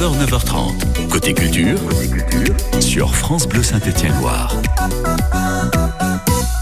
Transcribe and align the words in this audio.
9h, 0.00 0.30
9h30. 0.30 1.08
Côté 1.10 1.34
culture, 1.34 1.78
sur 2.80 3.14
France 3.14 3.46
Bleu 3.46 3.62
Saint-Étienne-Loire. 3.62 4.56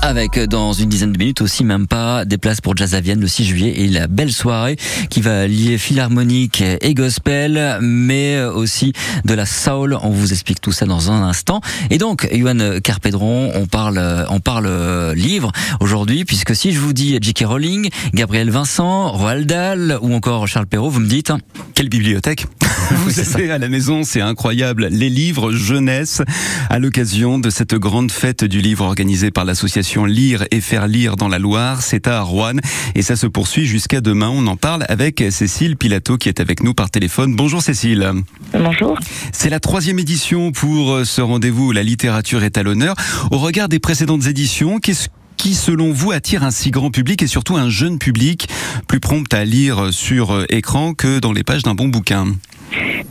Avec 0.03 0.41
dans 0.41 0.73
une 0.73 0.89
dizaine 0.89 1.13
de 1.13 1.19
minutes 1.19 1.41
aussi 1.41 1.63
même 1.63 1.87
pas 1.87 2.25
des 2.25 2.37
places 2.37 2.61
pour 2.61 2.77
Jazz 2.77 2.97
à 2.97 3.01
Vienne 3.01 3.21
le 3.21 3.29
6 3.29 3.45
juillet 3.45 3.75
et 3.77 3.87
la 3.87 4.09
belle 4.09 4.33
soirée 4.33 4.77
qui 5.09 5.21
va 5.21 5.47
lier 5.47 5.79
philharmonique 5.79 6.63
et 6.63 6.95
gospel 6.95 7.79
mais 7.81 8.43
aussi 8.43 8.93
de 9.25 9.35
la 9.35 9.47
soul. 9.47 9.97
On 10.03 10.11
vous 10.11 10.33
explique 10.33 10.61
tout 10.61 10.73
ça 10.73 10.87
dans 10.87 11.13
un 11.13 11.23
instant. 11.23 11.61
Et 11.91 11.99
donc 11.99 12.27
Yohan 12.33 12.81
Carpedron, 12.83 13.53
on 13.55 13.67
parle 13.67 14.27
on 14.31 14.41
parle 14.41 15.13
livre 15.13 15.53
aujourd'hui 15.79 16.25
puisque 16.25 16.57
si 16.57 16.73
je 16.73 16.81
vous 16.81 16.93
dis 16.93 17.17
J.K. 17.21 17.45
Rowling, 17.47 17.89
Gabriel 18.15 18.51
Vincent, 18.51 19.13
Roald 19.13 19.47
Dahl 19.47 19.97
ou 20.03 20.13
encore 20.13 20.49
Charles 20.49 20.67
Perrault, 20.67 20.91
vous 20.91 21.01
me 21.01 21.09
dites 21.09 21.33
quelle 21.75 21.89
bibliothèque 21.89 22.49
Vous 23.05 23.21
êtes 23.21 23.51
à 23.51 23.59
la 23.59 23.69
maison, 23.69 24.03
c'est 24.03 24.23
incroyable. 24.23 24.89
Les 24.91 25.11
livres 25.11 25.53
jeunesse 25.53 26.23
à 26.71 26.79
l'occasion 26.79 27.39
de 27.39 27.51
cette 27.51 27.75
grande 27.75 28.11
fête 28.11 28.45
du 28.45 28.61
livre 28.61 28.85
organisée 28.85 29.31
par 29.31 29.45
l'association 29.45 30.07
Lire 30.07 30.45
et 30.51 30.63
faire 30.63 30.87
lire 30.87 31.17
dans 31.17 31.29
la 31.29 31.39
Loire. 31.39 31.83
C'est 31.83 32.07
à 32.07 32.23
Rouen 32.23 32.57
et 32.95 33.03
ça 33.03 33.17
se 33.17 33.27
poursuit 33.27 33.67
jusqu'à 33.67 34.01
demain. 34.01 34.31
On 34.33 34.47
en 34.47 34.57
parle 34.57 34.87
avec 34.89 35.23
Cécile 35.31 35.77
Pilato 35.77 36.17
qui 36.17 36.31
est 36.31 36.41
avec 36.41 36.63
nous 36.63 36.73
par 36.73 36.91
téléphone. 36.91 37.37
Bonjour 37.37 37.61
Cécile. 37.61 38.11
Bonjour. 38.53 38.99
C'est 39.33 39.51
la 39.51 39.61
troisième 39.61 39.99
édition 39.99 40.51
pour 40.51 41.01
ce 41.05 41.21
rendez-vous 41.21 41.69
où 41.69 41.73
la 41.73 41.83
littérature 41.83 42.43
est 42.43 42.57
à 42.57 42.63
l'honneur. 42.63 42.95
Au 43.31 43.39
regard 43.39 43.69
des 43.69 43.81
précédentes 43.81 44.27
éditions, 44.27 44.79
qu'est-ce 44.79 45.09
qui, 45.37 45.55
selon 45.55 45.93
vous, 45.93 46.13
attire 46.13 46.43
un 46.43 46.51
si 46.51 46.71
grand 46.71 46.91
public 46.91 47.23
et 47.23 47.27
surtout 47.27 47.57
un 47.57 47.69
jeune 47.69 47.99
public 47.99 48.49
plus 48.87 48.99
prompt 48.99 49.33
à 49.33 49.45
lire 49.45 49.93
sur 49.93 50.45
écran 50.49 50.95
que 50.95 51.19
dans 51.19 51.33
les 51.33 51.45
pages 51.45 51.63
d'un 51.63 51.75
bon 51.75 51.89
bouquin? 51.89 52.27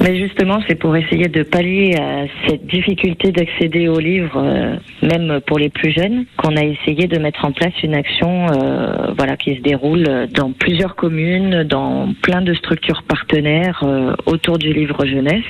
Mais 0.02 0.18
justement, 0.18 0.60
c'est 0.68 0.76
pour 0.76 0.96
essayer 0.96 1.28
de 1.28 1.44
pallier 1.44 1.96
à 1.96 2.26
cette 2.48 2.66
difficulté 2.68 3.32
d'accéder 3.32 3.88
aux 3.88 4.00
livres, 4.00 4.38
euh, 4.38 4.76
même 5.02 5.40
pour 5.46 5.60
les 5.60 5.70
plus 5.70 5.92
jeunes, 5.92 6.26
qu'on 6.38 6.56
a 6.56 6.64
essayé 6.64 7.08
de 7.08 7.18
mettre 7.18 7.46
en 7.46 7.52
place 7.52 7.74
une 7.84 7.96
action, 7.96 8.48
euh, 8.48 9.12
voilà, 9.18 9.38
qui 9.38 9.56
se 9.56 9.62
déroule 9.62 10.28
dans 10.34 10.52
plusieurs 10.52 10.96
communes, 10.96 11.64
dans 11.64 12.14
plein 12.22 12.42
de 12.42 12.54
structures 12.54 13.04
partenaires 13.04 13.82
euh, 13.84 14.14
autour 14.26 14.58
du 14.58 14.74
livre 14.74 15.06
jeunesse. 15.06 15.46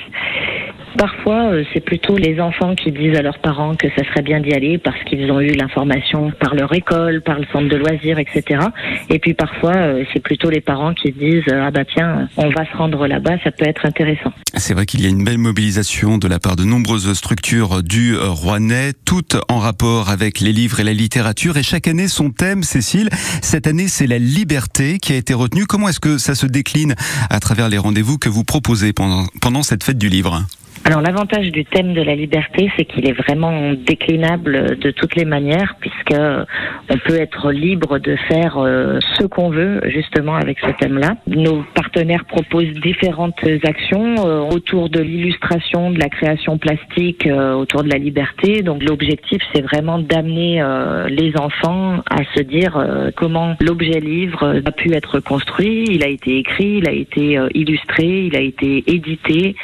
Parfois, 0.98 1.52
euh, 1.52 1.64
c'est 1.74 1.80
plutôt 1.80 2.18
les 2.18 2.42
enfants 2.42 2.74
qui 2.74 2.92
disent 2.92 3.16
à 3.16 3.22
leurs 3.22 3.38
parents 3.38 3.76
que 3.76 3.88
ça 3.96 4.04
serait 4.04 4.24
bien 4.24 4.40
d'y 4.40 4.54
aller 4.54 4.80
parce 4.80 4.98
qu'ils 5.04 5.32
ont 5.32 5.40
eu 5.40 5.52
l'information 5.52 6.32
par 6.40 6.56
leur 6.56 6.74
école, 6.74 7.22
par 7.22 7.38
le 7.38 7.46
centre 7.54 7.70
de 7.70 7.76
loisirs, 7.76 8.18
etc. 8.18 8.62
Et 9.10 9.20
puis 9.20 9.36
parfois, 9.36 9.76
euh, 9.76 10.04
c'est 10.12 10.22
plutôt 10.22 10.50
les 10.50 10.60
parents 10.60 10.96
qui 10.96 11.12
disent 11.12 11.44
ah 11.52 11.70
bah 11.70 11.86
tiens, 11.86 12.28
on 12.38 12.50
va 12.50 12.66
se 12.66 12.76
rendre 12.76 13.06
là-bas, 13.06 13.38
ça 13.44 13.52
peut 13.52 13.68
être 13.68 13.86
intéressant. 13.86 14.32
C'est 14.56 14.74
vrai 14.74 14.88
qu'il 14.88 15.02
y 15.02 15.06
a 15.06 15.10
une 15.10 15.24
belle 15.24 15.38
mobilisation 15.38 16.18
de 16.18 16.28
la 16.28 16.40
part 16.40 16.56
de 16.56 16.64
nombreuses 16.64 17.14
structures 17.14 17.84
du 17.84 18.16
Rouennais, 18.18 18.94
toutes 19.06 19.38
en 19.50 19.60
rapport 19.60 20.10
avec 20.10 20.40
les 20.40 20.52
livres 20.52 20.80
et 20.80 20.84
la 20.84 20.94
littérature. 20.94 21.58
Et 21.58 21.64
chaque 21.64 21.88
année, 21.88 22.08
son 22.08 22.32
thème, 22.32 22.64
Cécile, 22.64 23.10
cette 23.44 23.68
année, 23.68 23.88
c'est 23.88 24.08
la 24.08 24.18
liberté 24.18 24.98
qui 24.98 25.14
a 25.14 25.16
été 25.16 25.36
retenue. 25.36 25.68
Comment 25.68 25.90
est-ce 25.90 26.00
que 26.00 26.18
ça 26.18 26.34
se 26.34 26.48
décline 26.48 26.96
à 27.30 27.40
travers 27.40 27.70
les 27.70 27.78
rendez-vous 27.78 28.18
que 28.18 28.30
vous 28.30 28.44
proposez 28.44 28.94
pendant, 28.94 29.26
pendant 29.42 29.62
cette 29.62 29.84
fête 29.84 30.00
du 30.00 30.10
livre? 30.10 30.42
Alors 30.88 31.02
l'avantage 31.02 31.52
du 31.52 31.66
thème 31.66 31.94
de 31.94 32.02
la 32.02 32.16
liberté, 32.16 32.72
c'est 32.78 32.86
qu'il 32.86 33.10
est 33.10 33.12
vraiment 33.12 33.74
déclinable 33.74 34.80
de 34.80 34.90
toutes 34.92 35.18
les 35.18 35.26
manières, 35.26 35.76
on 36.12 36.98
peut 37.06 37.20
être 37.20 37.52
libre 37.52 38.00
de 38.00 38.16
faire 38.16 38.58
euh, 38.58 39.00
ce 39.16 39.24
qu'on 39.24 39.50
veut 39.50 39.82
justement 39.86 40.36
avec 40.36 40.60
ce 40.60 40.72
thème-là. 40.80 41.16
Nos 41.28 41.64
partenaires 41.74 42.26
proposent 42.26 42.74
différentes 42.82 43.40
actions 43.64 44.16
euh, 44.26 44.42
autour 44.42 44.90
de 44.90 45.00
l'illustration, 45.00 45.92
de 45.92 46.00
la 46.00 46.10
création 46.10 46.58
plastique, 46.58 47.26
euh, 47.28 47.54
autour 47.54 47.84
de 47.84 47.90
la 47.90 47.98
liberté. 47.98 48.62
Donc 48.62 48.84
l'objectif, 48.84 49.42
c'est 49.54 49.62
vraiment 49.62 50.00
d'amener 50.00 50.64
les 51.10 51.34
enfants 51.38 51.98
à 52.10 52.24
se 52.36 52.42
dire 52.42 53.12
comment 53.16 53.56
l'objet 53.60 54.00
livre 54.00 54.62
a 54.66 54.72
pu 54.72 54.94
être 54.94 55.20
construit. 55.20 55.86
Il 55.90 56.04
a 56.04 56.08
été 56.08 56.38
écrit, 56.38 56.80
il 56.82 56.88
a 56.88 56.92
été 56.92 57.40
illustré, 57.54 58.26
il 58.26 58.36
a 58.36 58.42
été 58.42 58.84
édité, 58.88 59.56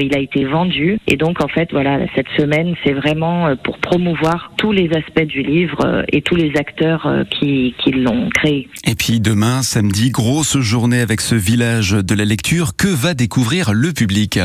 il 0.00 0.14
a 0.14 0.18
été 0.18 0.44
vendu 0.44 0.98
et 1.06 1.16
donc, 1.16 1.42
en 1.42 1.48
fait, 1.48 1.70
voilà, 1.72 1.98
cette 2.14 2.28
semaine, 2.36 2.74
c'est 2.84 2.92
vraiment 2.92 3.54
pour 3.62 3.78
promouvoir 3.78 4.52
tous 4.56 4.72
les 4.72 4.90
aspects 4.94 5.26
du 5.26 5.42
livre 5.42 5.78
et 6.08 6.22
tous 6.22 6.36
les 6.36 6.52
acteurs 6.56 7.06
euh, 7.06 7.24
qui 7.24 7.74
l'ont 7.92 8.28
créé. 8.30 8.68
Et 8.86 8.94
puis 8.94 9.20
demain, 9.20 9.62
samedi, 9.62 10.10
grosse 10.10 10.58
journée 10.58 11.00
avec 11.00 11.20
ce 11.20 11.34
village 11.34 11.92
de 11.92 12.14
la 12.14 12.24
lecture. 12.24 12.76
Que 12.76 12.88
va 12.88 13.14
découvrir 13.14 13.72
le 13.72 13.92
public? 13.92 14.38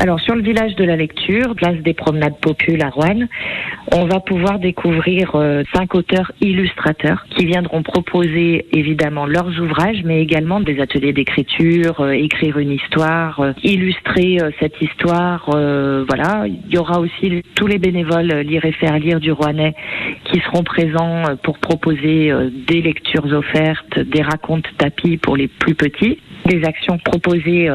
Alors 0.00 0.18
sur 0.18 0.34
le 0.34 0.40
village 0.40 0.74
de 0.76 0.84
la 0.84 0.96
lecture, 0.96 1.54
place 1.54 1.76
des 1.82 1.92
promenades 1.92 2.40
populaires 2.40 2.86
à 2.86 2.88
Rouen, 2.88 3.26
on 3.92 4.06
va 4.06 4.20
pouvoir 4.20 4.58
découvrir 4.58 5.32
euh, 5.34 5.62
cinq 5.74 5.94
auteurs 5.94 6.32
illustrateurs 6.40 7.26
qui 7.36 7.44
viendront 7.44 7.82
proposer 7.82 8.66
évidemment 8.72 9.26
leurs 9.26 9.60
ouvrages, 9.60 10.02
mais 10.04 10.22
également 10.22 10.60
des 10.60 10.80
ateliers 10.80 11.12
d'écriture, 11.12 12.00
euh, 12.00 12.12
écrire 12.12 12.58
une 12.58 12.70
histoire, 12.70 13.40
euh, 13.40 13.52
illustrer 13.62 14.38
cette 14.58 14.80
histoire. 14.80 15.50
voilà, 15.50 16.46
il 16.46 16.72
y 16.72 16.78
aura 16.78 16.98
aussi 16.98 17.42
tous 17.54 17.66
les 17.66 17.78
bénévoles 17.78 18.40
lire 18.40 18.64
et 18.64 18.72
faire 18.72 18.98
lire 18.98 19.20
du 19.20 19.32
Rouennais 19.32 19.74
qui 20.24 20.40
seront 20.40 20.62
présents 20.62 21.24
pour 21.42 21.58
proposer 21.58 22.32
des 22.66 22.80
lectures 22.80 23.26
offertes, 23.32 23.98
des 23.98 24.22
racontes 24.22 24.66
tapis 24.78 25.18
pour 25.18 25.36
les 25.36 25.48
plus 25.48 25.74
petits 25.74 26.18
des 26.50 26.64
actions 26.64 26.98
proposées 26.98 27.68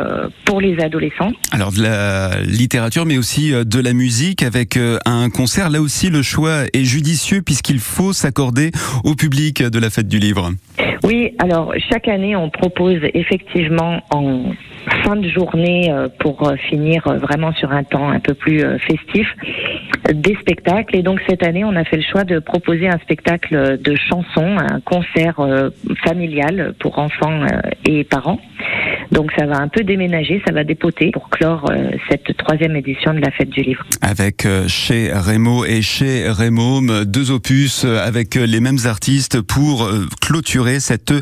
pour 0.46 0.59
les 0.59 0.78
adolescents. 0.80 1.31
Alors 1.52 1.72
de 1.72 1.81
la 1.81 2.41
littérature, 2.41 3.06
mais 3.06 3.18
aussi 3.18 3.52
de 3.52 3.80
la 3.80 3.94
musique 3.94 4.44
avec 4.44 4.78
un 5.06 5.30
concert 5.30 5.69
là 5.69 5.81
aussi 5.81 6.09
le 6.09 6.22
choix 6.22 6.63
est 6.74 6.84
judicieux 6.84 7.41
puisqu'il 7.41 7.80
faut 7.80 8.14
s'accorder 8.14 8.72
au 9.03 9.16
public 9.16 9.64
de 9.64 9.80
la 9.80 9.90
fête 9.90 10.08
du 10.08 10.19
livre. 10.19 10.52
Oui, 11.03 11.35
alors 11.40 11.74
chaque 11.91 12.08
année 12.08 12.35
on 12.35 12.50
propose 12.50 13.00
effectivement 13.14 14.02
en 14.09 14.53
fin 15.03 15.16
de 15.16 15.30
journée 15.30 15.91
euh, 15.91 16.08
pour 16.19 16.47
euh, 16.47 16.56
finir 16.56 17.06
euh, 17.08 17.18
vraiment 17.18 17.53
sur 17.53 17.72
un 17.72 17.84
temps 17.84 18.09
un 18.09 18.19
peu 18.19 18.34
plus 18.34 18.64
festif 18.88 19.28
des 20.14 20.35
spectacles 20.35 20.96
et 20.96 21.02
donc 21.02 21.19
cette 21.28 21.44
année 21.44 21.64
on 21.64 21.75
a 21.75 21.84
fait 21.84 21.97
le 21.97 22.03
choix 22.03 22.24
de 22.24 22.40
proposer 22.40 22.88
un 22.88 22.97
spectacle 23.00 23.80
de 23.80 23.96
chansons, 23.96 24.58
un 24.58 24.80
concert 24.81 25.40
familial 26.03 26.74
pour 26.80 27.00
enfants 27.00 27.41
et 27.88 28.03
parents. 28.03 28.40
Donc 29.11 29.31
ça 29.38 29.45
va 29.45 29.57
un 29.57 29.67
peu 29.67 29.83
déménager, 29.83 30.41
ça 30.45 30.53
va 30.53 30.63
dépoter 30.63 31.11
pour 31.11 31.29
clore 31.29 31.71
cette 32.09 32.35
troisième 32.38 32.75
édition 32.75 33.13
de 33.13 33.19
la 33.19 33.31
fête 33.31 33.49
du 33.49 33.61
livre. 33.61 33.83
Avec 34.01 34.47
chez 34.67 35.11
Rémo 35.13 35.66
et 35.66 35.81
chez 35.81 36.29
Rémo, 36.29 36.81
deux 37.05 37.31
opus 37.31 37.85
avec 37.85 38.35
les 38.35 38.59
mêmes 38.59 38.79
artistes 38.85 39.41
pour 39.41 39.89
clôturer 40.21 40.79
cette 40.79 41.13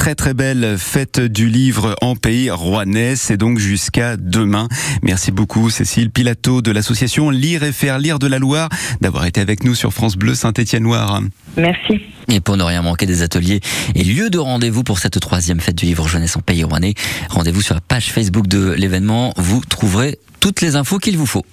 très 0.00 0.14
très 0.14 0.32
belle 0.32 0.78
fête 0.78 1.20
du 1.20 1.50
livre 1.50 1.94
en 2.00 2.16
pays 2.16 2.50
rouennais. 2.50 3.16
C'est 3.16 3.36
donc 3.36 3.58
jusqu'à 3.58 4.16
demain. 4.16 4.66
Merci 5.02 5.30
beaucoup 5.30 5.68
Cécile 5.68 6.10
Pilato 6.10 6.62
de 6.62 6.70
l'association 6.70 7.28
Lire 7.28 7.64
et 7.64 7.72
faire 7.72 7.98
lire 7.98 8.18
de 8.18 8.26
la 8.26 8.38
Loire 8.38 8.70
d'avoir 9.02 9.26
été 9.26 9.42
avec 9.42 9.62
nous 9.62 9.74
sur 9.74 9.92
France 9.92 10.16
Bleu 10.16 10.34
Saint-Étienne-Loire. 10.34 11.20
Merci. 11.58 12.00
Et 12.28 12.40
pour 12.40 12.56
ne 12.56 12.62
rien 12.62 12.80
manquer 12.80 13.04
des 13.04 13.20
ateliers 13.20 13.60
et 13.94 14.02
lieux 14.02 14.30
de 14.30 14.38
rendez-vous 14.38 14.84
pour 14.84 14.98
cette 15.00 15.20
troisième 15.20 15.60
fête 15.60 15.76
du 15.76 15.84
livre 15.84 16.08
jeunesse 16.08 16.34
en 16.34 16.40
pays 16.40 16.64
rouennais, 16.64 16.94
rendez-vous 17.28 17.60
sur 17.60 17.74
la 17.74 17.82
page 17.82 18.10
Facebook 18.10 18.46
de 18.46 18.70
l'événement. 18.70 19.34
Vous 19.36 19.60
trouverez 19.68 20.18
toutes 20.40 20.62
les 20.62 20.76
infos 20.76 20.96
qu'il 20.96 21.18
vous 21.18 21.26
faut. 21.26 21.44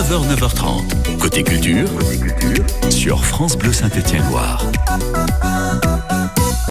9h, 0.00 0.34
9h30. 0.34 1.18
Côté 1.18 1.44
culture, 1.44 1.86
sur 2.88 3.22
France 3.22 3.54
Bleu 3.54 3.70
Saint-Étienne-Loire. 3.70 4.64